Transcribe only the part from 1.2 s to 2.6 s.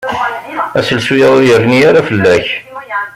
ur yerni ara fell-ak.